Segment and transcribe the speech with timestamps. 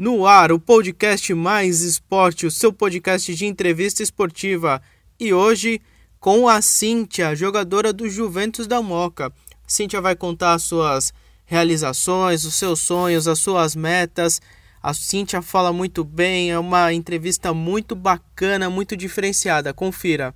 [0.00, 4.80] No ar, o podcast Mais Esporte, o seu podcast de entrevista esportiva.
[5.20, 5.78] E hoje
[6.18, 9.30] com a Cíntia, jogadora do Juventus da Moca.
[9.66, 11.12] Cíntia vai contar as suas
[11.44, 14.40] realizações, os seus sonhos, as suas metas.
[14.82, 19.74] A Cíntia fala muito bem, é uma entrevista muito bacana, muito diferenciada.
[19.74, 20.34] Confira.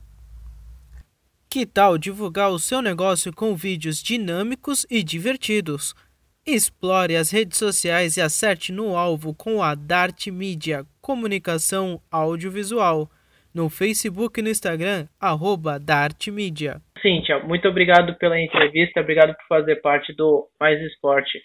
[1.48, 5.94] Que tal divulgar o seu negócio com vídeos dinâmicos e divertidos?
[6.46, 13.08] Explore as redes sociais e acerte no alvo com a Dart Media Comunicação Audiovisual.
[13.54, 16.82] No Facebook e no Instagram, arroba Dart Media.
[17.00, 21.40] Cíntia, muito obrigado pela entrevista, obrigado por fazer parte do Mais Esporte.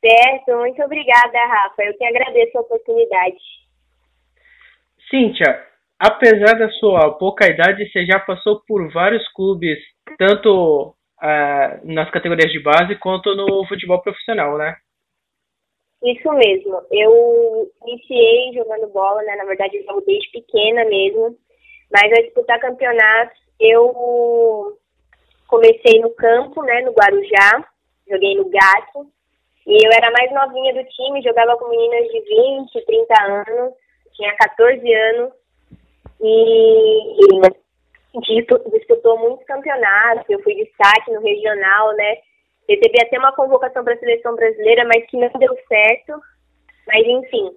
[0.00, 1.82] Certo, muito obrigada, Rafa.
[1.82, 3.36] Eu que agradeço a oportunidade.
[5.10, 5.62] Cíntia,
[5.98, 9.78] apesar da sua pouca idade, você já passou por vários clubes,
[10.16, 14.76] tanto uh, nas categorias de base quanto no futebol profissional, né?
[16.02, 16.80] Isso mesmo.
[16.90, 19.36] Eu iniciei jogando bola, né?
[19.36, 21.36] Na verdade, eu jogo desde pequena mesmo.
[21.90, 24.78] Mas a disputar campeonatos, eu
[25.48, 26.82] comecei no campo, né?
[26.82, 27.64] No Guarujá.
[28.08, 29.10] Joguei no Gato.
[29.66, 33.74] E eu era mais novinha do time, jogava com meninas de 20, 30 anos.
[34.14, 35.32] Tinha 14 anos.
[36.20, 37.40] E
[38.72, 42.16] disputou muitos campeonatos, eu fui destaque no regional, né?
[42.68, 46.20] Recebi até uma convocação para a seleção brasileira, mas que não deu certo.
[46.86, 47.50] Mas enfim,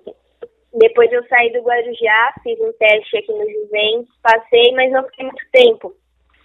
[0.73, 5.25] depois eu saí do Guarujá, fiz um teste aqui no Juventus, passei, mas não fiquei
[5.25, 5.93] muito tempo,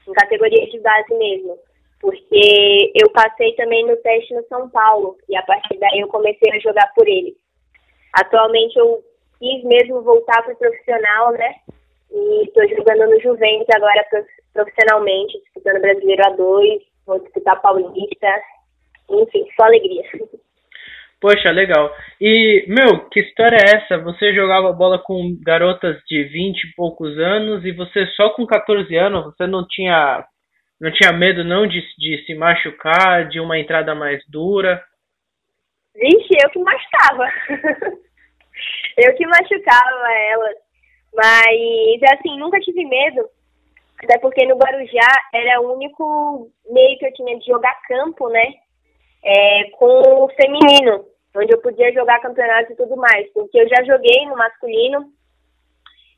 [0.09, 1.59] em categoria de base mesmo.
[2.01, 6.53] Porque eu passei também no teste no São Paulo, e a partir daí eu comecei
[6.53, 7.37] a jogar por ele.
[8.13, 9.03] Atualmente eu
[9.39, 11.55] quis mesmo voltar para o profissional, né?
[12.11, 14.05] E estou jogando no Juventus agora
[14.53, 18.29] profissionalmente, disputando Brasileiro A2, vou disputar Paulista,
[19.11, 20.03] enfim, só alegria.
[21.21, 21.91] Poxa, legal.
[22.21, 23.98] E, meu, que história é essa?
[23.98, 28.95] Você jogava bola com garotas de 20 e poucos anos e você só com 14
[28.97, 30.25] anos, você não tinha
[30.79, 34.85] não tinha medo não de, de se machucar, de uma entrada mais dura?
[35.95, 37.25] Vixe, eu que machucava.
[38.98, 40.66] eu que machucava elas.
[41.17, 43.27] Mas, assim, nunca tive medo,
[44.05, 48.53] até porque no Guarujá era o único meio que eu tinha de jogar campo, né?
[49.25, 53.33] É, com o feminino, onde eu podia jogar campeonatos e tudo mais.
[53.33, 55.11] Porque eu já joguei no masculino,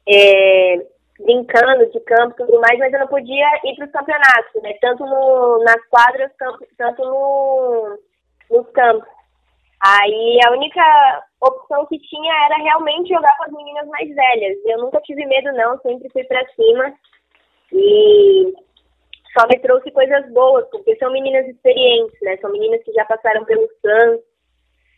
[0.09, 0.85] é,
[1.21, 4.75] brincando de campo e tudo mais, mas eu não podia ir para os campeonatos, né?
[4.81, 6.33] Tanto no, nas quadras,
[6.77, 7.99] tanto no,
[8.51, 9.18] nos campos.
[9.81, 10.83] Aí a única
[11.41, 14.59] opção que tinha era realmente jogar com as meninas mais velhas.
[14.66, 16.93] Eu nunca tive medo não, sempre fui para cima.
[17.72, 18.53] E
[19.38, 22.37] só me trouxe coisas boas, porque são meninas experientes, né?
[22.38, 24.25] São meninas que já passaram pelo Santos.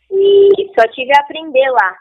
[0.09, 1.97] E só tive a aprender lá.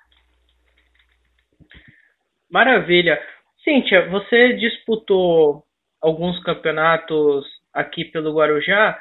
[2.50, 3.20] Maravilha.
[3.62, 5.64] Cíntia, você disputou
[6.00, 8.98] alguns campeonatos aqui pelo Guarujá,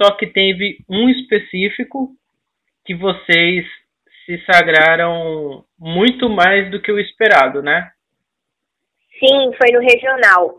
[0.00, 2.10] só que teve um específico
[2.88, 3.66] que vocês
[4.24, 7.90] se sagraram muito mais do que o esperado, né?
[9.20, 10.56] Sim, foi no regional.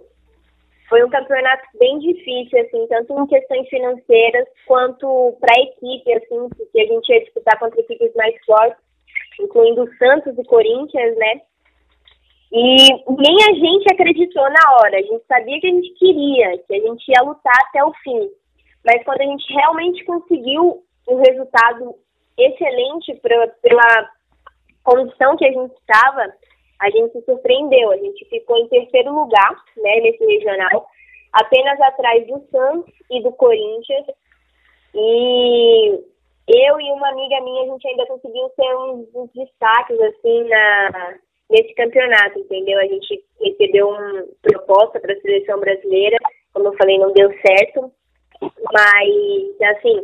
[0.88, 6.50] Foi um campeonato bem difícil, assim, tanto em questões financeiras quanto para a equipe, assim,
[6.56, 8.78] porque a gente ia disputar contra equipes mais fortes,
[9.40, 11.42] incluindo Santos e Corinthians, né?
[12.52, 12.76] E
[13.24, 14.98] nem a gente acreditou na hora.
[14.98, 18.30] A gente sabia que a gente queria, que a gente ia lutar até o fim.
[18.86, 21.96] Mas quando a gente realmente conseguiu um resultado
[22.46, 24.10] excelente pra, pela
[24.84, 26.34] condição que a gente estava,
[26.80, 27.92] a gente se surpreendeu.
[27.92, 30.88] A gente ficou em terceiro lugar, né, nesse regional,
[31.34, 34.08] apenas atrás do Santos e do Corinthians.
[34.96, 36.00] E
[36.48, 41.16] eu e uma amiga minha, a gente ainda conseguiu ter uns, uns destaques, assim, na,
[41.50, 42.80] nesse campeonato, entendeu?
[42.80, 46.18] A gente recebeu uma proposta para a seleção brasileira,
[46.54, 47.92] como eu falei, não deu certo,
[48.42, 50.04] mas, assim,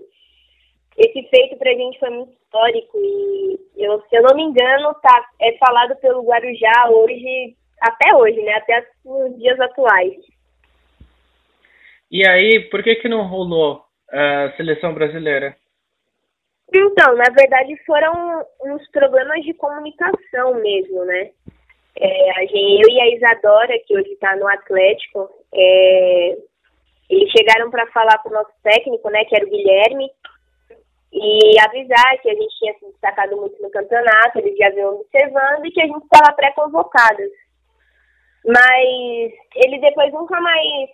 [0.97, 5.29] esse feito pra gente foi muito histórico e eu, se eu não me engano, tá,
[5.41, 8.53] é falado pelo Guarujá hoje, até hoje, né?
[8.53, 10.15] Até os dias atuais.
[12.09, 15.55] E aí, por que que não rolou a seleção brasileira?
[16.73, 21.31] Então, na verdade, foram uns problemas de comunicação mesmo, né?
[21.97, 26.37] É, a gente, eu e a Isadora, que hoje está no Atlético, é,
[27.09, 30.09] eles chegaram para falar com o nosso técnico, né, que era o Guilherme,
[31.15, 35.65] e avisar que a gente tinha se destacado muito no campeonato, eles já vinham observando
[35.65, 37.31] e que a gente estava pré-convocadas.
[38.45, 40.89] Mas ele depois nunca mais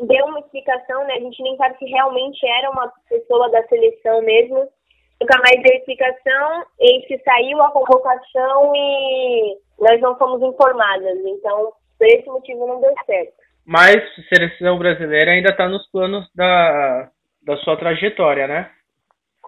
[0.00, 1.14] deu uma explicação, né?
[1.14, 4.68] A gente nem sabe se realmente era uma pessoa da seleção mesmo.
[5.20, 11.18] nunca mais deu explicação, esse saiu a convocação e nós não fomos informadas.
[11.24, 13.34] Então, por esse motivo não deu certo.
[13.66, 13.96] Mas
[14.28, 17.10] seleção brasileira ainda está nos planos da,
[17.42, 18.70] da sua trajetória, né?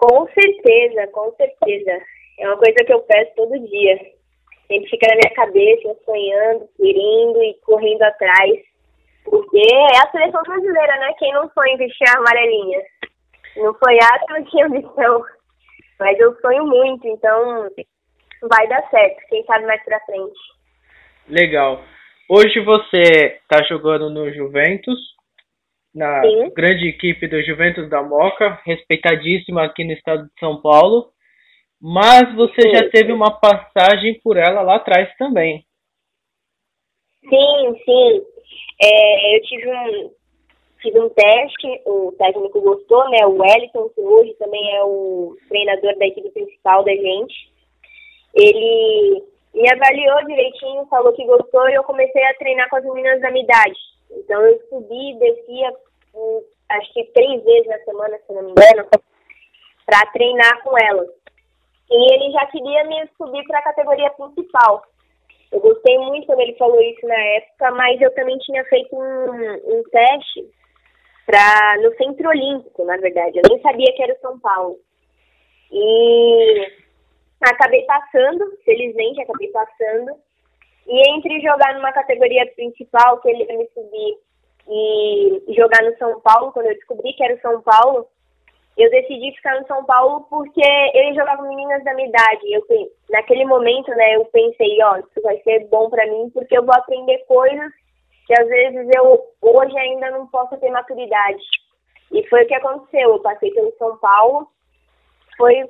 [0.00, 2.00] Com certeza, com certeza.
[2.38, 3.98] É uma coisa que eu peço todo dia.
[4.68, 8.60] Sempre fica na minha cabeça, sonhando, querendo e correndo atrás.
[9.24, 11.12] Porque é a seleção brasileira, né?
[11.18, 12.80] Quem não sonha em vestir a amarelinha?
[13.56, 15.24] Não sonhar, não tinha ambição.
[15.98, 17.68] Mas eu sonho muito, então
[18.42, 19.20] vai dar certo.
[19.28, 20.38] Quem sabe mais pra frente.
[21.28, 21.82] Legal.
[22.30, 25.17] Hoje você está jogando no Juventus,
[25.94, 26.50] na Sim.
[26.50, 31.10] grande equipe do Juventus da Moca, respeitadíssima aqui no estado de São Paulo.
[31.80, 32.74] Mas você Sim.
[32.74, 35.64] já teve uma passagem por ela lá atrás também.
[37.20, 38.22] Sim, sim.
[38.82, 40.10] É, eu tive um,
[40.80, 43.26] fiz um teste, o técnico gostou, né?
[43.26, 47.34] O Wellington, que hoje também é o treinador da equipe principal da gente.
[48.34, 49.24] Ele
[49.54, 53.30] me avaliou direitinho, falou que gostou e eu comecei a treinar com as meninas da
[53.30, 53.78] minha idade.
[54.10, 55.72] Então eu subi e descia
[56.14, 58.88] um, acho que três vezes na semana, se não me engano,
[59.86, 61.08] para treinar com elas.
[61.90, 64.82] E ele já queria me subir para a categoria principal.
[65.50, 69.78] Eu gostei muito quando ele falou isso na época, mas eu também tinha feito um,
[69.78, 70.50] um teste
[71.24, 73.38] pra, no Centro Olímpico, na verdade.
[73.38, 74.78] Eu nem sabia que era São Paulo.
[75.72, 76.72] E
[77.40, 80.12] acabei passando, felizmente acabei passando.
[80.88, 84.18] E entre jogar numa categoria principal, que ele ia me subir,
[84.70, 88.06] e jogar no São Paulo, quando eu descobri que era o São Paulo,
[88.76, 90.62] eu decidi ficar no São Paulo porque
[90.94, 92.52] ele jogava meninas da minha idade.
[92.52, 92.62] Eu,
[93.10, 96.74] naquele momento, né, eu pensei, ó, isso vai ser bom para mim porque eu vou
[96.74, 97.72] aprender coisas
[98.26, 101.42] que às vezes eu hoje ainda não posso ter maturidade.
[102.12, 103.10] E foi o que aconteceu.
[103.10, 104.46] Eu passei pelo São Paulo.
[105.36, 105.68] Foi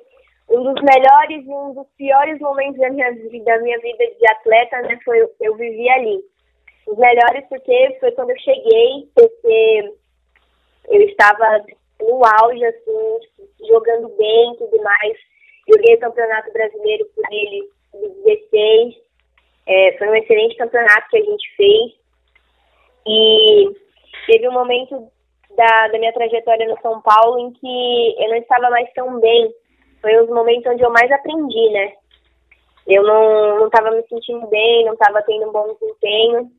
[0.50, 4.30] um dos melhores e um dos piores momentos da minha vida, da minha vida de
[4.30, 4.98] atleta, né?
[5.04, 6.24] Foi eu vivi ali.
[6.86, 9.92] Os melhores porque foi quando eu cheguei, porque
[10.88, 11.64] eu estava
[12.00, 13.18] no auge, assim,
[13.68, 15.16] jogando bem e tudo mais.
[15.68, 17.68] Joguei o Campeonato Brasileiro por ele,
[18.24, 18.96] 16.
[19.66, 21.92] É, foi um excelente campeonato que a gente fez.
[23.06, 23.70] E
[24.26, 25.10] teve um momento
[25.54, 29.52] da, da minha trajetória no São Paulo em que eu não estava mais tão bem.
[30.00, 31.92] Foi os momentos onde eu mais aprendi, né?
[32.86, 36.50] Eu não estava me sentindo bem, não estava tendo um bom desempenho,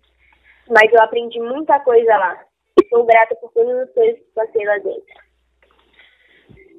[0.69, 2.43] mas eu aprendi muita coisa lá.
[2.89, 5.29] Sou grata por todas as coisas que passei lá dentro.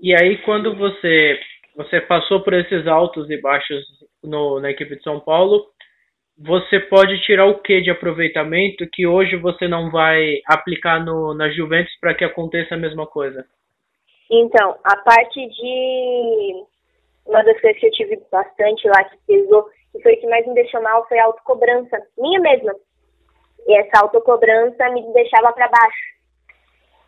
[0.02, 1.38] E aí, quando você
[1.76, 3.84] você passou por esses altos e baixos
[4.22, 5.66] no, na equipe de São Paulo,
[6.38, 11.50] você pode tirar o que de aproveitamento que hoje você não vai aplicar no, na
[11.50, 13.46] Juventus para que aconteça a mesma coisa?
[14.30, 16.64] Então, a parte de.
[17.26, 20.46] Uma das coisas que eu tive bastante lá que pesou, e foi o que mais
[20.46, 22.74] me deixou mal, foi a autocobrança, minha mesma.
[23.66, 26.20] E essa autocobrança me deixava para baixo.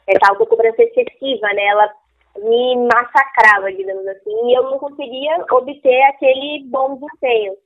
[0.07, 1.65] Essa autocobrança excessiva, né?
[1.65, 1.93] Ela
[2.39, 7.57] me massacrava, digamos assim, e eu não conseguia obter aquele bom desempenho.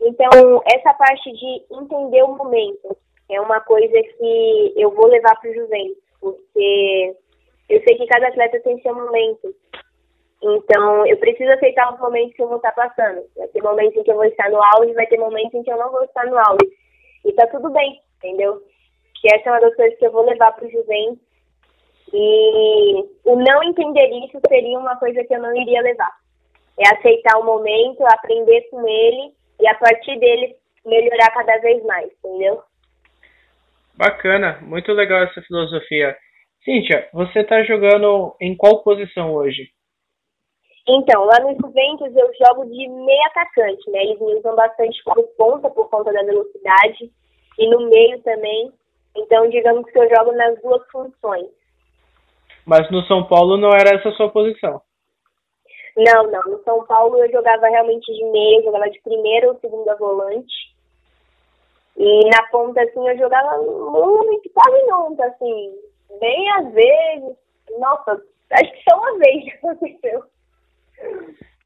[0.00, 2.96] Então, essa parte de entender o momento
[3.30, 7.16] é uma coisa que eu vou levar para o Juventus, porque
[7.68, 9.54] eu sei que cada atleta tem seu momento.
[10.42, 13.22] Então, eu preciso aceitar os momentos que eu vou estar passando.
[13.36, 15.72] Vai ter momentos em que eu vou estar no auge, vai ter momentos em que
[15.72, 16.68] eu não vou estar no auge.
[17.24, 18.60] E tá tudo bem, entendeu?
[19.20, 21.32] Que essa é uma das coisas que eu vou levar para o Juventus
[22.12, 26.12] e o não entender isso seria uma coisa que eu não iria levar.
[26.78, 32.10] É aceitar o momento, aprender com ele e a partir dele melhorar cada vez mais,
[32.24, 32.62] entendeu?
[33.94, 36.16] Bacana, muito legal essa filosofia.
[36.64, 39.70] Cíntia, você está jogando em qual posição hoje?
[40.88, 44.02] Então, lá no Juventus eu jogo de meio atacante, né?
[44.02, 47.10] Eles me usam bastante como ponta por conta da velocidade
[47.58, 48.72] e no meio também.
[49.16, 51.48] Então, digamos que eu jogo nas duas funções.
[52.64, 54.80] Mas no São Paulo não era essa a sua posição?
[55.96, 56.42] Não, não.
[56.42, 60.72] No São Paulo eu jogava realmente de meio, jogava de primeira ou segunda volante.
[61.96, 65.72] E na ponta, assim, eu jogava muito, quase nunca, assim.
[66.20, 67.36] Bem às vezes.
[67.78, 70.24] Nossa, acho que só uma vez que aconteceu.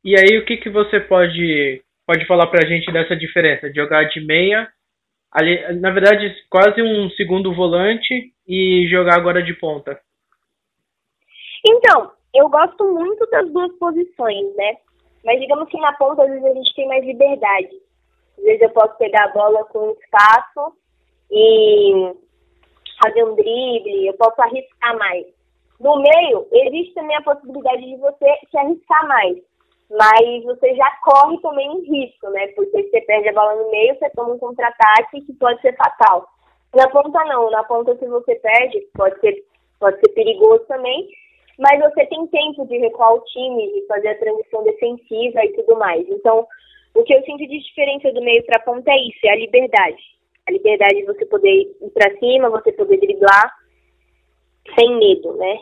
[0.04, 3.68] E aí, o que, que você pode, pode falar pra gente dessa diferença?
[3.68, 4.68] De jogar de meia,
[5.32, 9.98] ali, na verdade, quase um segundo volante e jogar agora de ponta.
[11.68, 14.76] Então, eu gosto muito das duas posições, né?
[15.24, 17.70] Mas digamos que na ponta, às vezes a gente tem mais liberdade.
[18.38, 20.76] Às vezes eu posso pegar a bola com espaço
[21.30, 22.12] e
[23.06, 25.26] fazer um drible, eu posso arriscar mais.
[25.80, 29.36] No meio, existe também a possibilidade de você se arriscar mais.
[29.90, 32.48] Mas você já corre também um risco, né?
[32.48, 35.76] Porque se você perde a bola no meio, você toma um contra-ataque que pode ser
[35.76, 36.26] fatal.
[36.74, 39.44] Na ponta não, na ponta se você perde, pode ser,
[39.78, 41.08] pode ser perigoso também,
[41.58, 45.78] mas você tem tempo de recuar o time, de fazer a transição defensiva e tudo
[45.78, 46.04] mais.
[46.08, 46.46] Então,
[46.94, 49.36] o que eu sinto de diferença do meio para a ponta é isso, é a
[49.36, 50.15] liberdade.
[50.48, 53.52] A liberdade de você poder ir para cima, você poder driblar
[54.78, 55.58] sem medo, né?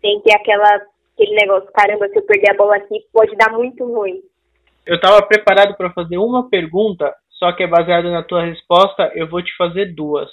[0.00, 0.82] Sem ter aquela,
[1.14, 4.20] aquele negócio, caramba, se eu perder a bola aqui, pode dar muito ruim.
[4.86, 9.28] Eu estava preparado para fazer uma pergunta, só que é baseada na tua resposta, eu
[9.28, 10.30] vou te fazer duas.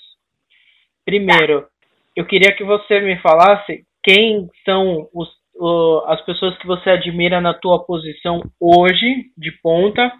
[1.05, 1.67] Primeiro,
[2.15, 7.39] eu queria que você me falasse quem são os, uh, as pessoas que você admira
[7.39, 10.11] na tua posição hoje, de ponta,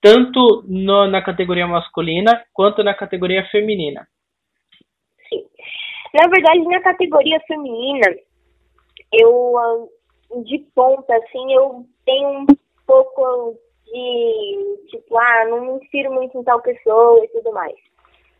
[0.00, 4.06] tanto no, na categoria masculina quanto na categoria feminina.
[5.28, 5.44] Sim.
[6.14, 8.06] Na verdade, na categoria feminina,
[9.12, 9.88] eu
[10.44, 12.46] de ponta, assim, eu tenho um
[12.86, 17.74] pouco de tipo, ah, não me inspiro muito em tal pessoa e tudo mais.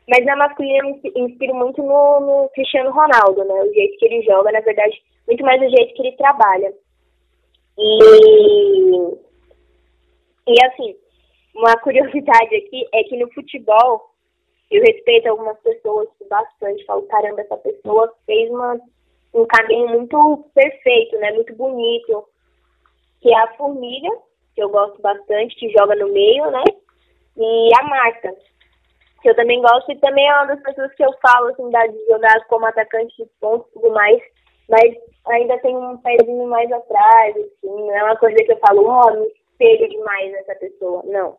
[0.09, 3.55] Mas na masculina eu me inspiro muito no, no, Cristiano Ronaldo, né?
[3.55, 6.73] O jeito que ele joga, na verdade, muito mais o jeito que ele trabalha.
[7.79, 9.19] E,
[10.49, 10.97] e assim,
[11.55, 14.11] uma curiosidade aqui é que no futebol,
[14.71, 18.79] eu respeito algumas pessoas bastante, falo, caramba, essa pessoa fez uma,
[19.35, 21.33] um caminho muito perfeito, né?
[21.33, 22.25] Muito bonito.
[23.21, 24.11] Que é a Formiga,
[24.55, 26.63] que eu gosto bastante, que joga no meio, né?
[27.37, 28.35] E a Marta,
[29.23, 31.87] que eu também gosto, e também é uma das pessoas que eu falo, assim, da,
[31.87, 34.21] de jogar como atacante de pontos e tudo mais,
[34.69, 34.95] mas
[35.27, 39.07] ainda tem um pezinho mais atrás, assim, não é uma coisa que eu falo, ó,
[39.07, 41.37] oh, me espelho demais nessa pessoa, não.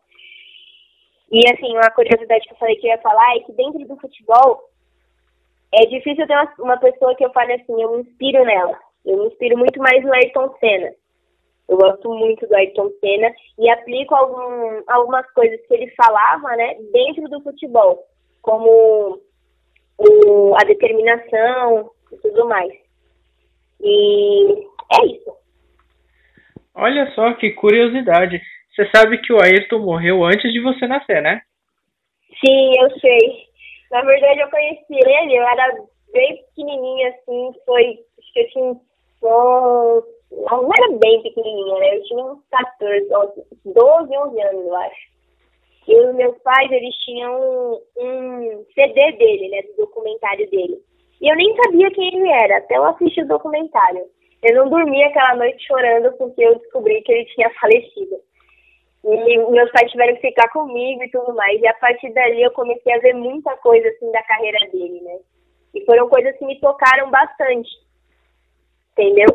[1.32, 3.96] E, assim, uma curiosidade que eu falei que eu ia falar é que dentro do
[3.96, 4.68] futebol,
[5.72, 8.78] é difícil ter uma, uma pessoa que eu fale assim, eu me inspiro nela.
[9.04, 10.92] Eu me inspiro muito mais no Ayrton Senna.
[11.68, 16.74] Eu gosto muito do Ayrton Senna e aplico algum, algumas coisas que ele falava, né,
[16.92, 18.04] dentro do futebol,
[18.42, 19.20] como
[19.96, 22.72] o, a determinação e tudo mais.
[23.80, 24.66] E
[25.00, 25.39] é isso.
[26.74, 28.40] Olha só que curiosidade.
[28.74, 31.42] Você sabe que o Ayrton morreu antes de você nascer, né?
[32.44, 33.48] Sim, eu sei.
[33.90, 35.74] Na verdade, eu conheci ele, eu era
[36.12, 38.80] bem pequenininha, assim, foi, acho que eu tinha
[39.22, 41.96] não, não era bem pequenininha, né?
[41.96, 43.08] Eu tinha uns 14,
[43.64, 45.10] 12, 11 anos, eu acho.
[45.88, 49.62] E os meus pais, eles tinham um CD dele, né?
[49.62, 50.78] Do documentário dele.
[51.20, 54.02] E eu nem sabia quem ele era, até eu assisti o documentário.
[54.42, 58.16] Eu não dormi aquela noite chorando porque eu descobri que ele tinha falecido.
[59.04, 61.60] E meus pais tiveram que ficar comigo e tudo mais.
[61.60, 65.18] E a partir dali eu comecei a ver muita coisa assim da carreira dele, né?
[65.74, 67.68] E foram coisas que me tocaram bastante.
[68.92, 69.26] Entendeu?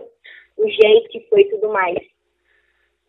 [0.57, 1.97] o jeito que foi tudo mais.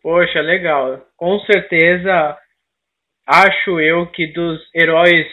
[0.01, 1.01] Poxa, legal.
[1.15, 2.37] Com certeza,
[3.25, 5.27] acho eu que dos heróis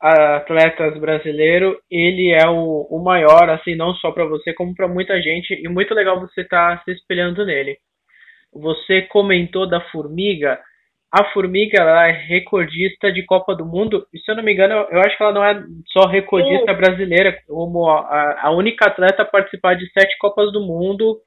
[0.00, 5.20] atletas brasileiros, ele é o, o maior, assim, não só para você, como para muita
[5.20, 7.76] gente, e muito legal você estar tá se espelhando nele.
[8.52, 10.58] Você comentou da Formiga,
[11.12, 14.74] a Formiga ela é recordista de Copa do Mundo, e se eu não me engano,
[14.90, 15.62] eu acho que ela não é
[15.92, 16.78] só recordista Sim.
[16.78, 21.20] brasileira, como a, a única atleta a participar de sete Copas do Mundo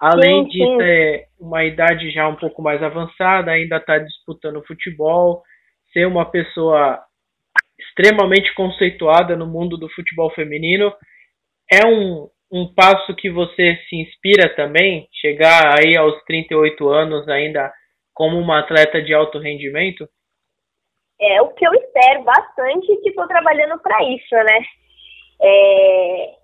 [0.00, 5.42] Além sim, de ter uma idade já um pouco mais avançada, ainda está disputando futebol,
[5.92, 7.00] ser uma pessoa
[7.94, 10.92] extremamente conceituada no mundo do futebol feminino,
[11.70, 17.72] é um, um passo que você se inspira também, chegar aí aos 38 anos ainda
[18.12, 20.08] como uma atleta de alto rendimento?
[21.20, 24.64] É o que eu espero bastante e que estou trabalhando para isso, né?
[25.40, 26.34] É,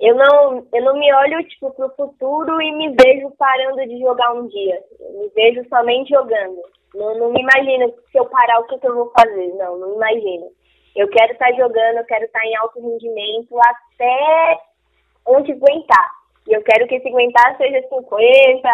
[0.00, 4.32] eu não, eu não me olho tipo pro futuro e me vejo parando de jogar
[4.32, 4.82] um dia.
[5.00, 6.60] Eu me vejo somente jogando.
[6.94, 9.48] Não, não me imagino se eu parar o que, que eu vou fazer.
[9.54, 10.50] Não, não imagino.
[10.94, 14.60] Eu quero estar tá jogando, eu quero estar tá em alto rendimento até
[15.26, 16.10] onde aguentar.
[16.46, 18.68] E eu quero que esse aguentar seja 50,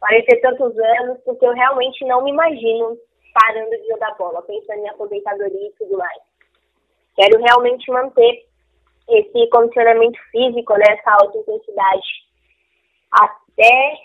[0.00, 2.96] 40 e tantos anos, porque eu realmente não me imagino
[3.32, 6.22] parando de jogar bola, pensando em aposentadoria e tudo mais.
[7.14, 8.44] Quero realmente manter
[9.08, 12.06] esse condicionamento físico, né, essa alta intensidade,
[13.12, 13.96] até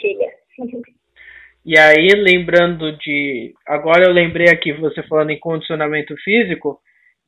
[0.00, 0.32] chega.
[1.64, 3.52] E aí, lembrando de.
[3.66, 6.78] Agora eu lembrei aqui, você falando em condicionamento físico,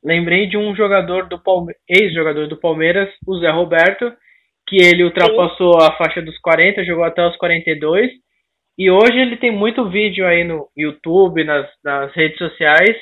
[0.03, 1.73] lembrei de um jogador do Palme...
[1.87, 4.11] ex-jogador do Palmeiras, o Zé Roberto,
[4.67, 5.87] que ele ultrapassou Sim.
[5.87, 8.11] a faixa dos 40, jogou até os 42.
[8.77, 12.97] E hoje ele tem muito vídeo aí no YouTube, nas, nas redes sociais,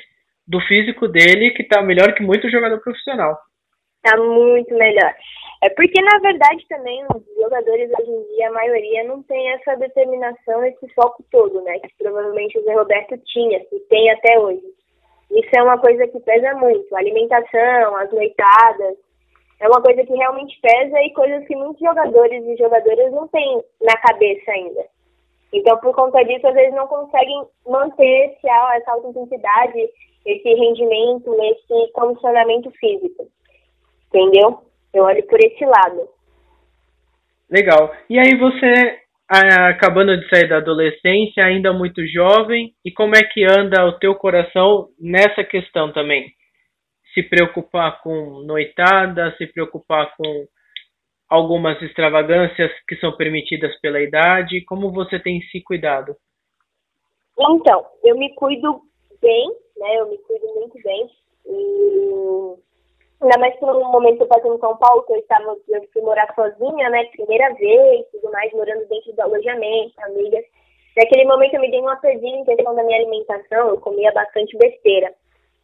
[0.45, 3.37] do físico dele, que tá melhor que muito jogador profissional.
[4.03, 5.13] Tá muito melhor.
[5.63, 9.75] É porque, na verdade, também os jogadores hoje em dia, a maioria, não tem essa
[9.75, 11.77] determinação, esse foco todo, né?
[11.79, 14.63] Que provavelmente o Zé Roberto tinha, e tem até hoje.
[15.29, 16.93] Isso é uma coisa que pesa muito.
[16.95, 18.97] A alimentação, as noitadas,
[19.59, 23.63] é uma coisa que realmente pesa e coisas que muitos jogadores e jogadoras não têm
[23.81, 24.83] na cabeça ainda.
[25.53, 29.89] Então, por conta disso, às vezes não conseguem manter esse, essa intensidade,
[30.25, 33.27] esse rendimento, esse condicionamento físico.
[34.07, 34.70] Entendeu?
[34.93, 36.09] Eu olho por esse lado.
[37.49, 37.93] Legal.
[38.09, 43.43] E aí você, acabando de sair da adolescência, ainda muito jovem, e como é que
[43.43, 46.33] anda o teu coração nessa questão também?
[47.13, 50.47] Se preocupar com noitada, se preocupar com
[51.29, 56.15] algumas extravagâncias que são permitidas pela idade, como você tem se cuidado?
[57.39, 58.81] Então, eu me cuido
[59.21, 59.95] bem, né?
[59.95, 61.09] Eu me cuido muito bem.
[61.45, 62.70] E
[63.21, 65.87] Ainda mais que no momento que eu passei em São Paulo, que eu estava, eu
[65.93, 67.05] fui morar sozinha, né?
[67.05, 70.43] Primeira vez, tudo mais, morando dentro do alojamento, amigas.
[70.97, 74.57] Naquele momento eu me dei uma perdida em questão da minha alimentação, eu comia bastante
[74.57, 75.13] besteira.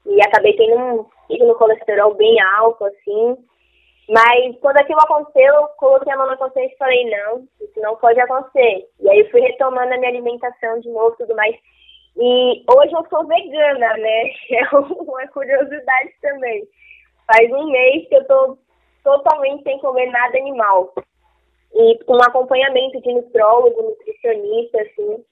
[0.06, 3.38] E acabei tendo um pico no colesterol bem alto, assim.
[4.08, 7.96] Mas quando aquilo aconteceu, eu coloquei a mão na consciência e falei, não, isso não
[7.98, 8.88] pode acontecer.
[9.02, 11.56] E aí eu fui retomando a minha alimentação de novo tudo mais.
[12.16, 14.24] E hoje eu sou vegana, né?
[14.52, 16.66] É uma curiosidade também.
[17.32, 18.58] Faz um mês que eu tô
[19.04, 20.94] totalmente sem comer nada animal.
[21.74, 25.24] E com acompanhamento de nutrólogo, nutricionista, assim.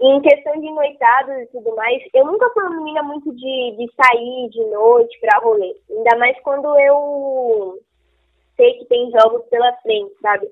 [0.00, 3.76] E em questão de noitadas e tudo mais, eu nunca fui uma menina muito de,
[3.76, 5.74] de sair de noite pra rolê.
[5.90, 7.78] Ainda mais quando eu
[8.56, 10.50] sei que tem jogos pela frente, sabe?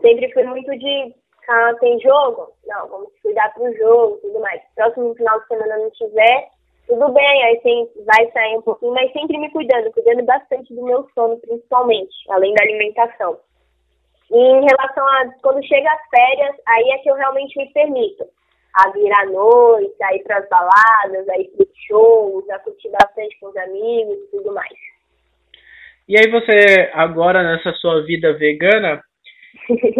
[0.00, 1.14] Sempre fui muito de,
[1.48, 2.52] ah, tem jogo?
[2.66, 4.62] Não, vamos cuidar pro jogo e tudo mais.
[4.74, 6.48] Próximo final de semana não tiver,
[6.90, 10.84] tudo bem, aí sim, vai sair um pouquinho, mas sempre me cuidando, cuidando bastante do
[10.84, 13.38] meu sono, principalmente, além da alimentação.
[14.28, 18.24] E em relação a quando chega as férias, aí é que eu realmente me permito
[18.74, 22.58] a vir à noite, a ir para as baladas, a ir para os shows, a
[22.58, 24.78] curtir bastante com os amigos e tudo mais.
[26.08, 29.00] E aí você, agora nessa sua vida vegana,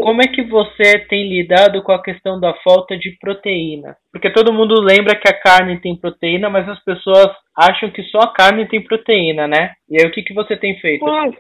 [0.03, 3.97] como é que você tem lidado com a questão da falta de proteína?
[4.13, 8.19] Porque todo mundo lembra que a carne tem proteína, mas as pessoas acham que só
[8.21, 9.75] a carne tem proteína, né?
[9.89, 11.05] E aí o que, que você tem feito?
[11.05, 11.33] Hum.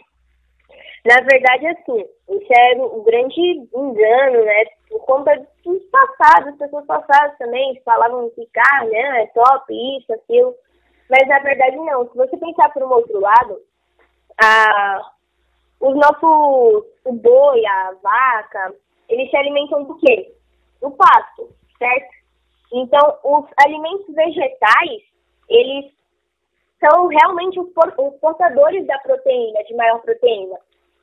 [1.04, 3.40] Na verdade, assim, isso é um grande
[3.74, 4.64] engano, né?
[4.88, 10.54] Por conta dos passados, pessoas passadas também falavam que carne né, é top, isso, aquilo.
[11.08, 12.06] Mas na verdade não.
[12.08, 13.58] Se você pensar por um outro lado,
[14.40, 15.00] a
[15.80, 18.74] os nossos, o boi, a vaca,
[19.08, 20.32] eles se alimentam do quê?
[20.80, 22.20] Do pasto, certo?
[22.72, 25.02] Então, os alimentos vegetais,
[25.48, 25.92] eles
[26.78, 27.72] são realmente os,
[28.20, 30.56] portadores da proteína, de maior proteína.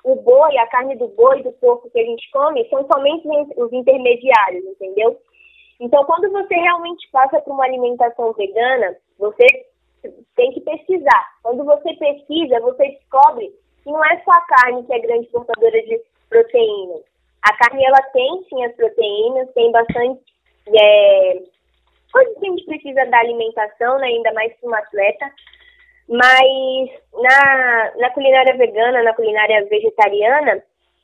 [0.04, 3.74] O boi, a carne do boi, do porco que a gente come, são somente os
[3.74, 5.20] intermediários, entendeu?
[5.80, 9.46] Então, quando você realmente passa por uma alimentação vegana, você
[10.36, 11.28] tem que pesquisar.
[11.44, 13.54] Quando você pesquisa, você descobre
[13.88, 17.04] que não é só a carne que é grande portadora de proteínas.
[17.42, 20.22] A carne, ela tem sim as proteínas, tem bastante
[20.76, 21.42] é,
[22.14, 25.32] que a gente precisa da alimentação, né, ainda mais para um atleta.
[26.10, 30.62] Mas na, na culinária vegana, na culinária vegetariana,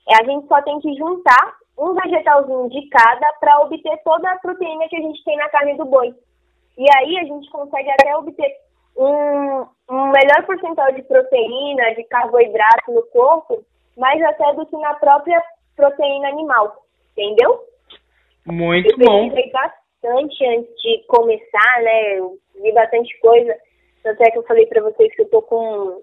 [0.10, 4.40] é, a gente só tem que juntar um vegetalzinho de cada para obter toda a
[4.40, 6.14] proteína que a gente tem na carne do boi.
[6.78, 8.52] E aí a gente consegue até obter
[8.96, 13.64] um, um melhor percentual de proteína, de carboidrato no corpo,
[13.98, 15.42] mais até do que na própria
[15.76, 17.64] proteína animal, entendeu?
[18.46, 19.28] Muito eu bom.
[19.28, 22.20] Eu bastante antes de começar, né?
[22.20, 23.56] Eu vi bastante coisa.
[24.04, 26.02] Tanto é que eu falei para vocês que eu tô com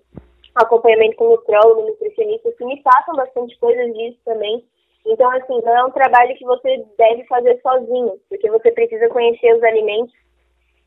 [0.55, 4.65] acompanhamento com nutrólogo, nutricionista, que me passam bastante coisas disso também.
[5.07, 9.55] Então, assim, não é um trabalho que você deve fazer sozinho, porque você precisa conhecer
[9.55, 10.13] os alimentos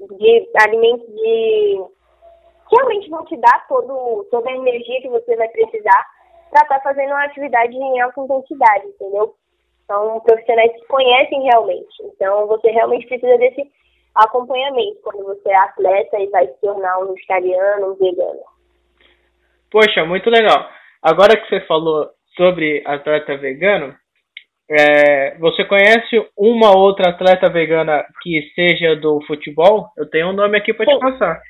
[0.08, 1.84] de alimentos de
[2.70, 6.08] que realmente vão te dar todo, toda a energia que você vai precisar
[6.50, 9.36] para estar tá fazendo uma atividade em alta intensidade, entendeu?
[9.88, 12.04] São profissionais que conhecem realmente.
[12.04, 13.70] Então, você realmente precisa desse
[14.16, 18.42] acompanhamento quando você é atleta e vai se tornar um vegetariano, um vegano.
[19.72, 20.70] Poxa, muito legal.
[21.02, 23.96] Agora que você falou sobre atleta vegano,
[24.70, 29.90] é, você conhece uma outra atleta vegana que seja do futebol?
[29.98, 31.42] Eu tenho um nome aqui para te passar.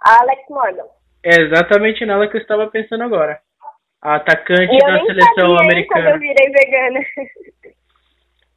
[0.00, 0.84] Alex Morgan.
[1.24, 3.38] É exatamente nela que eu estava pensando agora.
[4.02, 6.10] A atacante da seleção americana.
[6.10, 7.00] eu virei vegana.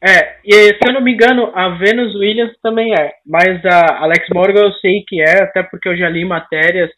[0.01, 3.11] É, e se eu não me engano, a Venus Williams também é.
[3.25, 6.89] Mas a Alex Morgan eu sei que é, até porque eu já li matérias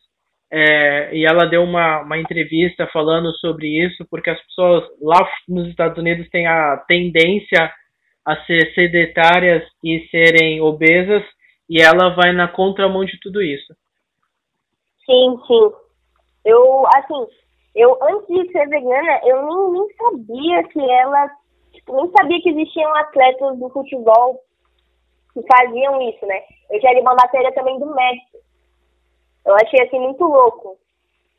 [0.52, 5.70] é, e ela deu uma, uma entrevista falando sobre isso, porque as pessoas lá nos
[5.70, 7.72] Estados Unidos têm a tendência
[8.26, 11.24] a ser sedentárias e serem obesas,
[11.70, 13.74] e ela vai na contramão de tudo isso.
[15.06, 15.72] Sim, sim.
[16.44, 17.28] Eu, assim,
[17.74, 21.30] eu antes de ser vegana, eu nem, nem sabia que ela,
[21.72, 24.38] tipo, nem sabia que existiam atletas do futebol
[25.34, 26.42] que faziam isso, né?
[26.70, 28.51] Eu já li uma matéria também do Messi.
[29.46, 30.78] Eu achei assim muito louco.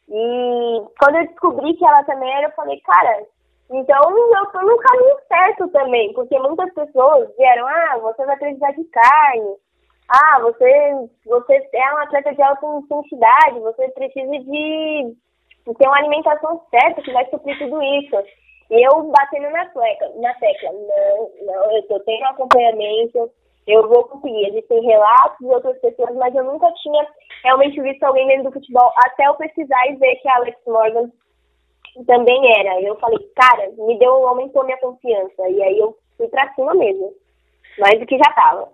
[0.08, 3.24] E quando eu descobri que ela também era, eu falei, cara,
[3.70, 8.72] então eu tô no caminho certo também, porque muitas pessoas vieram, ah, você vai precisar
[8.72, 9.56] de carne,
[10.08, 15.16] ah, você, você é um atleta de alta intensidade, você precisa de,
[15.78, 18.16] ter uma alimentação certa que vai suprir tudo isso.
[18.70, 23.30] E eu batendo na, tecla, na tecla, não, não, eu tô tendo acompanhamento,
[23.66, 24.48] eu vou conseguir.
[24.48, 27.06] Existem relatos de outras pessoas, mas eu nunca tinha
[27.44, 31.10] realmente visto alguém dentro do futebol, até eu pesquisar e ver que a Alex Morgan
[32.06, 32.80] também era.
[32.80, 35.48] Eu falei, cara, me deu, aumentou minha confiança.
[35.48, 37.12] E aí eu fui pra cima mesmo.
[37.78, 38.68] Mais do que já tava.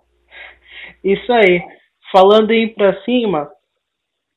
[1.03, 1.61] Isso aí.
[2.11, 3.49] Falando em pra cima,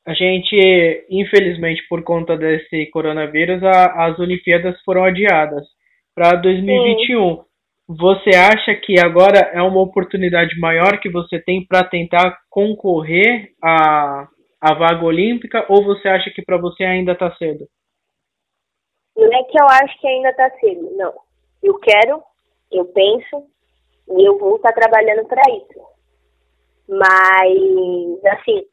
[0.06, 5.64] a gente, infelizmente, por conta desse coronavírus, a, as Olimpíadas foram adiadas
[6.14, 7.36] para 2021.
[7.36, 7.42] Sim.
[7.98, 14.28] Você acha que agora é uma oportunidade maior que você tem para tentar concorrer à,
[14.60, 17.66] à vaga olímpica ou você acha que para você ainda está cedo?
[19.14, 21.12] Não é que eu acho que ainda está cedo, não.
[21.62, 22.22] Eu quero,
[22.70, 23.46] eu penso
[24.08, 25.82] e eu vou estar tá trabalhando para isso.
[26.88, 28.64] Mas, assim,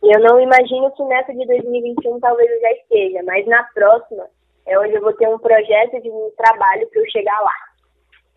[0.00, 4.28] eu não imagino que nessa de 2021 talvez eu já esteja, mas na próxima
[4.64, 7.71] é onde eu vou ter um projeto de um trabalho para eu chegar lá.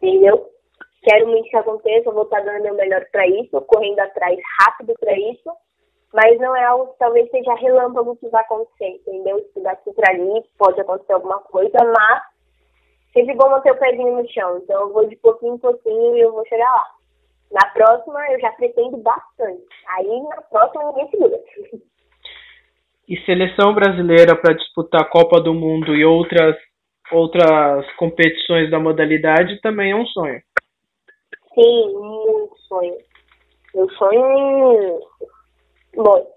[0.06, 0.52] Entendeu?
[1.02, 5.18] Quero muito que aconteça, vou estar dando meu melhor para isso, correndo atrás rápido para
[5.18, 5.52] isso,
[6.14, 9.40] mas não é algo que talvez seja relâmpago que vai acontecer, entendeu?
[9.52, 12.22] Se daqui para ali pode acontecer alguma coisa, mas
[13.14, 14.60] sempre bom manter o pezinho no chão.
[14.60, 16.92] Então eu vou de pouquinho em pouquinho e eu vou chegar lá.
[17.52, 19.66] Na próxima eu já pretendo bastante.
[19.88, 21.40] Aí na próxima ninguém segura.
[23.10, 26.56] E seleção brasileira para disputar a Copa do Mundo e outras
[27.12, 30.42] outras competições da modalidade também é um sonho.
[31.54, 32.98] Sim, muito sonho.
[33.74, 35.02] Meu sonho
[35.94, 36.28] em, bom,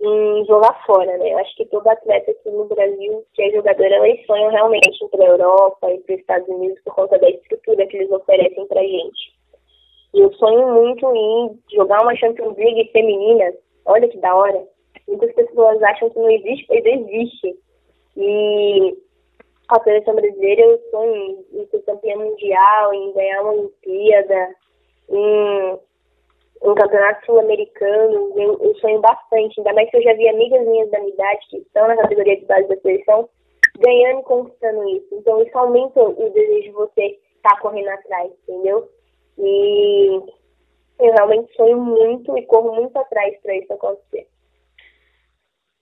[0.00, 1.32] em jogar fora, né?
[1.32, 5.24] Eu acho que todo atleta aqui no Brasil que é jogador, eles sonham realmente para
[5.24, 8.82] a Europa e para os Estados Unidos por conta da estrutura que eles oferecem para
[8.82, 9.34] gente.
[10.14, 13.52] E eu sonho muito em jogar uma Champions League feminina.
[13.84, 14.64] Olha que da hora.
[15.08, 17.58] Muitas pessoas acham que não existe, mas existe.
[18.16, 18.96] E
[19.68, 24.54] a seleção brasileira, eu sonho em ser campeã mundial, em ganhar uma Olimpíada,
[25.08, 25.78] em
[26.62, 28.32] um campeonato sul-americano.
[28.36, 31.46] Eu, eu, sonho bastante, ainda mais que eu já vi amigas minhas da minha idade
[31.48, 33.28] que estão na categoria de base da seleção
[33.78, 35.08] ganhando e conquistando isso.
[35.12, 38.88] Então isso aumenta o desejo de você estar tá correndo atrás, entendeu?
[39.38, 40.20] E
[41.00, 44.28] eu realmente sonho muito e corro muito atrás para isso acontecer.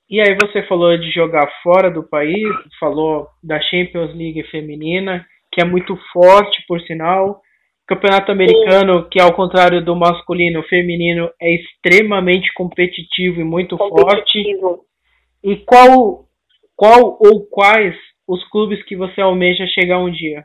[0.09, 2.47] E aí você falou de jogar fora do país,
[2.79, 7.41] falou da Champions League feminina, que é muito forte, por sinal.
[7.87, 9.09] Campeonato americano, Sim.
[9.11, 14.61] que ao contrário do masculino, o feminino é extremamente competitivo e muito competitivo.
[14.61, 14.83] forte.
[15.43, 16.27] E qual,
[16.77, 17.95] qual ou quais
[18.27, 20.45] os clubes que você almeja chegar um dia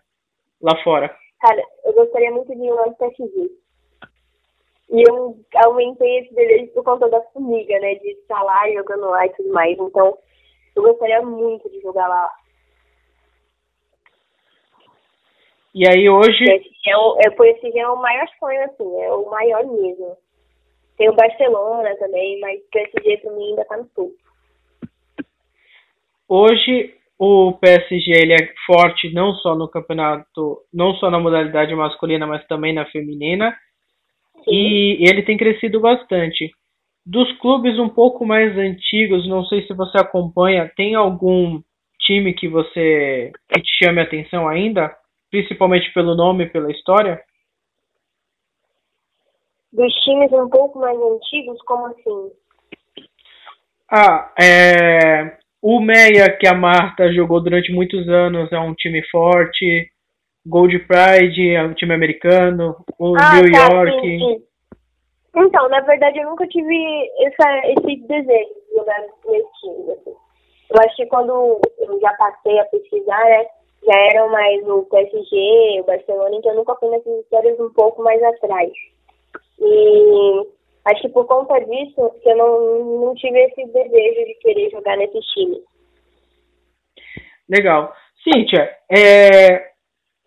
[0.61, 1.15] lá fora?
[1.39, 3.49] Cara, eu gostaria muito de ir lá no PSG.
[4.89, 7.95] E eu aumentei esse desejo por conta da formiga, né?
[7.95, 9.77] De estar lá jogando lá e tudo mais.
[9.77, 10.17] Então,
[10.75, 12.31] eu gostaria muito de jogar lá.
[15.75, 16.43] E aí hoje.
[16.43, 20.17] Esse é o, é, esse é o maior sonho, assim, é o maior mesmo.
[20.97, 24.15] Tem o Barcelona também, mas PSG pra mim ainda tá no topo.
[26.29, 32.25] Hoje o PSG ele é forte não só no campeonato, não só na modalidade masculina,
[32.25, 33.55] mas também na feminina
[34.47, 36.51] e ele tem crescido bastante.
[37.05, 41.61] Dos clubes um pouco mais antigos, não sei se você acompanha, tem algum
[42.01, 44.93] time que você que te chame a atenção ainda,
[45.29, 47.21] principalmente pelo nome e pela história?
[49.71, 52.31] Dos times um pouco mais antigos, como assim?
[53.89, 59.91] Ah, é, o Meia, que a Marta jogou durante muitos anos, é um time forte.
[60.47, 64.01] Gold Pride é um time americano, o ah, New tá, York.
[64.01, 64.43] Sim, sim.
[65.35, 66.75] Então, na verdade, eu nunca tive
[67.21, 69.91] essa, esse desejo de jogar nesse time.
[69.91, 70.15] Assim.
[70.69, 73.45] Eu acho que quando eu já passei a pesquisar, né,
[73.85, 78.03] já eram mais o PSG, o Barcelona, então eu nunca fui nessas histórias um pouco
[78.03, 78.71] mais atrás.
[79.59, 80.47] E
[80.85, 84.97] acho que por conta disso que eu não, não tive esse desejo de querer jogar
[84.97, 85.61] nesses times.
[87.49, 87.93] Legal.
[88.23, 89.76] Cíntia, é,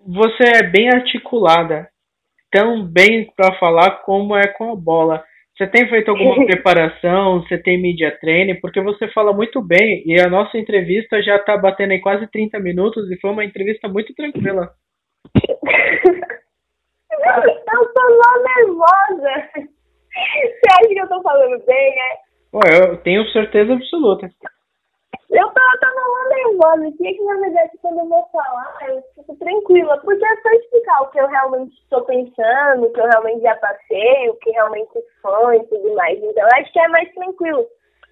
[0.07, 1.89] você é bem articulada,
[2.51, 5.25] tão bem para falar como é com a bola.
[5.57, 7.43] Você tem feito alguma preparação?
[7.43, 8.61] Você tem media training?
[8.61, 12.59] Porque você fala muito bem e a nossa entrevista já está batendo em quase 30
[12.61, 14.71] minutos e foi uma entrevista muito tranquila.
[17.75, 19.71] eu tô lá nervosa.
[20.11, 22.17] Você acha que eu tô falando bem, né?
[22.53, 24.29] Ué, eu tenho certeza absoluta.
[25.31, 29.37] Eu tava, tava lá nervosa, tinha que na verdade quando eu vou falar, eu fico
[29.37, 33.43] tranquila, porque é só explicar o que eu realmente estou pensando, o que eu realmente
[33.43, 34.91] já passei, o que realmente
[35.23, 36.19] foi e tudo mais.
[36.19, 37.65] Então acho que é mais tranquilo.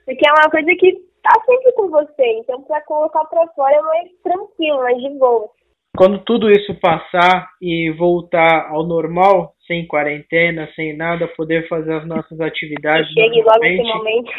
[0.05, 3.83] Porque é uma coisa que tá sempre com você, então pra colocar pra fora é
[3.83, 5.51] mais tranquilo, mais de boa.
[5.97, 12.07] Quando tudo isso passar e voltar ao normal, sem quarentena, sem nada, poder fazer as
[12.07, 13.13] nossas atividades.
[13.13, 14.31] Que chegue logo esse momento.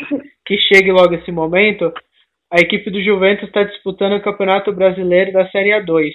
[0.45, 1.93] Que chegue logo esse momento
[2.51, 6.09] a equipe do Juventus está disputando o Campeonato Brasileiro da Série A2.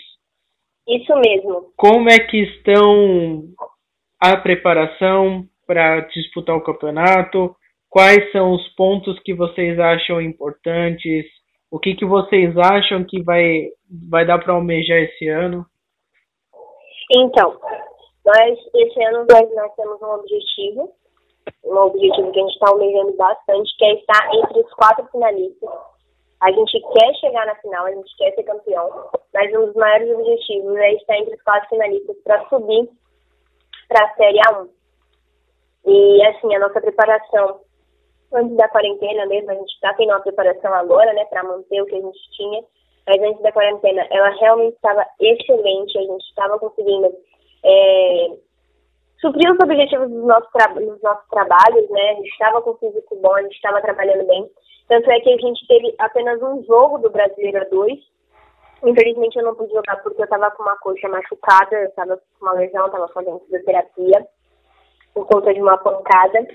[0.88, 1.72] Isso mesmo.
[1.76, 3.44] Como é que estão
[4.20, 7.54] a preparação para disputar o campeonato?
[7.88, 11.24] Quais são os pontos que vocês acham importantes?
[11.70, 13.68] O que, que vocês acham que vai,
[14.10, 15.64] vai dar para almejar esse ano?
[17.12, 17.58] Então,
[18.26, 20.92] nós esse ano nós, nós temos um objetivo,
[21.64, 25.93] um objetivo que a gente está almejando bastante, que é estar entre os quatro finalistas
[26.44, 30.14] a gente quer chegar na final, a gente quer ser campeão, mas um dos maiores
[30.14, 32.86] objetivos é estar entre os quatro finalistas para subir
[33.88, 34.68] para a Série A1.
[35.86, 37.60] E, assim, a nossa preparação,
[38.34, 41.86] antes da quarentena mesmo, a gente está tendo uma preparação agora, né, para manter o
[41.86, 42.62] que a gente tinha,
[43.06, 47.10] mas antes da quarentena, ela realmente estava excelente, a gente estava conseguindo
[47.64, 48.26] é,
[49.20, 53.34] suprir os objetivos dos nossos, dos nossos trabalhos, né, a gente estava com físico bom,
[53.34, 54.50] a gente estava trabalhando bem,
[54.88, 57.98] tanto é que a gente teve apenas um jogo do Brasileiro 2.
[58.84, 62.44] Infelizmente eu não pude jogar porque eu estava com uma coxa machucada, eu estava com
[62.44, 64.26] uma lesão, estava fazendo fisioterapia
[65.14, 66.46] por conta de uma pancada.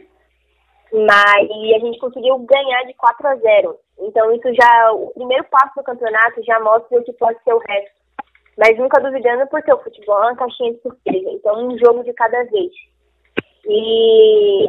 [0.93, 3.79] Mas a gente conseguiu ganhar de 4 a 0.
[3.99, 7.61] Então isso já, o primeiro passo do campeonato já mostra o que pode ser o
[7.67, 7.98] resto.
[8.59, 11.31] Mas nunca duvidando porque o futebol é uma caixinha de surpresa.
[11.31, 12.71] Então um jogo de cada vez.
[13.65, 14.67] E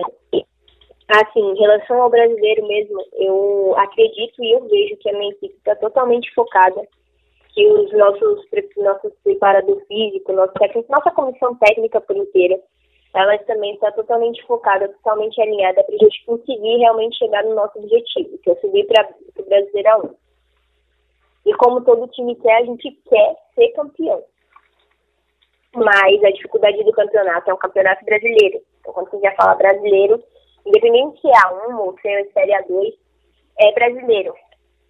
[1.13, 5.57] Assim, em relação ao brasileiro mesmo, eu acredito e eu vejo que a minha equipe
[5.57, 6.87] está totalmente focada,
[7.53, 12.61] que os nossos, nossos preparadores físicos, nosso técnico, nossa comissão técnica por inteira,
[13.13, 17.77] ela também está totalmente focada, totalmente alinhada para a gente conseguir realmente chegar no nosso
[17.81, 20.30] objetivo, que é subir para o Brasileirão 1.
[21.47, 24.23] E como todo time quer, a gente quer ser campeão.
[25.75, 28.61] Mas a dificuldade do campeonato é um campeonato brasileiro.
[28.81, 30.23] Então, quando você já fala brasileiro,
[30.67, 32.95] independente se é A1 ou se é Série A2,
[33.61, 34.35] é brasileiro.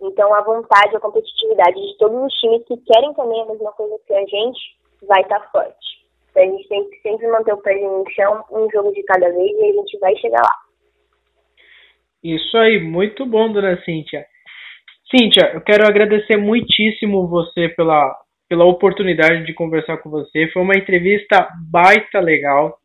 [0.00, 3.98] Então a vontade, a competitividade de todos os times que querem também a mesma coisa
[4.06, 4.58] que a gente
[5.06, 6.00] vai estar tá forte.
[6.30, 9.30] Então a gente tem que sempre manter o pé no chão, um jogo de cada
[9.30, 10.54] vez e a gente vai chegar lá.
[12.22, 14.26] Isso aí, muito bom, dona Cíntia.
[15.10, 18.16] Cíntia, eu quero agradecer muitíssimo você pela,
[18.48, 20.48] pela oportunidade de conversar com você.
[20.52, 22.76] Foi uma entrevista baita legal.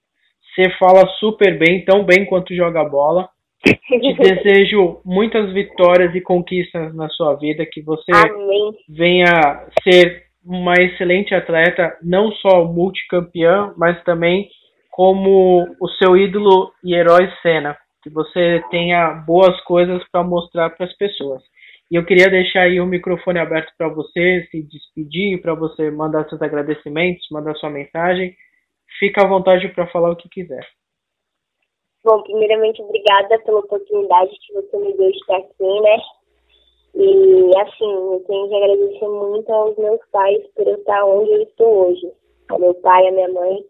[0.55, 3.29] Você fala super bem, tão bem quanto joga bola.
[3.63, 8.73] Te desejo muitas vitórias e conquistas na sua vida, que você Amém.
[8.89, 14.47] venha ser uma excelente atleta, não só multicampeã, mas também
[14.91, 20.85] como o seu ídolo e herói Senna, que você tenha boas coisas para mostrar para
[20.85, 21.41] as pessoas.
[21.91, 26.27] E eu queria deixar aí o microfone aberto para você se despedir, para você mandar
[26.27, 28.35] seus agradecimentos, mandar sua mensagem
[28.99, 30.65] Fica à vontade para falar o que quiser.
[32.03, 35.97] Bom, primeiramente, obrigada pela oportunidade que você me deu de estar aqui, né?
[36.93, 41.41] E, assim, eu tenho que agradecer muito aos meus pais por eu estar onde eu
[41.41, 42.11] estou hoje.
[42.49, 43.65] Ao meu pai, a minha mãe.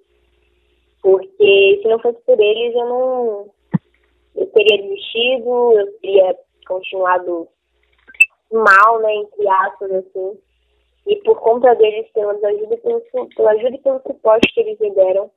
[1.01, 3.51] Porque se não fosse por eles, eu não.
[4.35, 7.47] Eu teria desistido, eu teria continuado
[8.51, 9.13] mal, né?
[9.15, 10.39] Entre aspas, assim.
[11.07, 13.01] E por conta deles, pela ajuda, pelo,
[13.35, 15.29] pela ajuda e pelo suporte que eles me deram,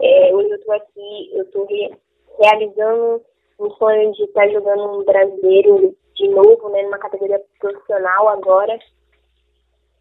[0.00, 1.96] é, hoje eu estou aqui, eu estou re,
[2.40, 3.22] realizando
[3.60, 8.78] um sonho de estar jogando um brasileiro de novo, né, numa categoria profissional agora.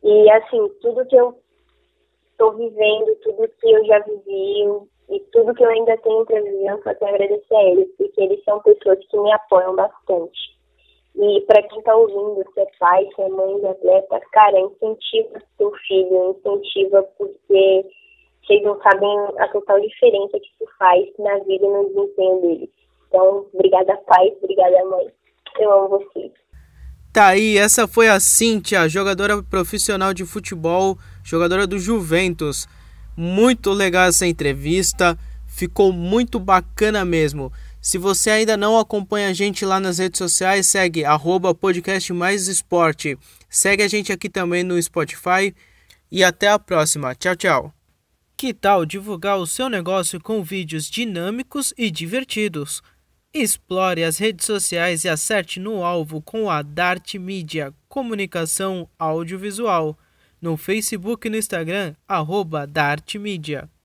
[0.04, 1.38] E assim, tudo que eu
[2.32, 6.72] estou vivendo, tudo que eu já vivi e tudo que eu ainda tenho para viver,
[6.72, 10.58] eu só tenho a agradecer a eles, porque eles são pessoas que me apoiam bastante.
[11.16, 15.42] E para quem está ouvindo, se é pai, se é mãe de atleta, cara, incentiva
[15.58, 17.86] seu filho, incentiva porque
[18.46, 22.70] vocês não sabem a total diferença que isso faz na vida e no desempenho dele.
[23.08, 25.08] Então, obrigada, pai, obrigada, mãe.
[25.60, 26.32] Eu amo vocês.
[27.14, 32.68] Tá aí, essa foi a Cíntia, jogadora profissional de futebol, jogadora do Juventus.
[33.16, 37.52] Muito legal essa entrevista, ficou muito bacana mesmo.
[37.84, 42.48] Se você ainda não acompanha a gente lá nas redes sociais, segue arroba podcast mais
[42.48, 43.18] esporte.
[43.50, 45.54] Segue a gente aqui também no Spotify
[46.10, 47.14] e até a próxima.
[47.14, 47.74] Tchau, tchau.
[48.38, 52.82] Que tal divulgar o seu negócio com vídeos dinâmicos e divertidos?
[53.34, 60.00] Explore as redes sociais e acerte no alvo com a Dart Media Comunicação Audiovisual.
[60.42, 63.70] No Facebook e no Instagram, arroba Dart Media.